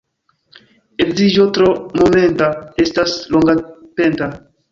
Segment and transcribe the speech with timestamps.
[1.05, 1.67] Edziĝo tro
[2.01, 2.49] momenta
[2.87, 4.33] estas longapenta.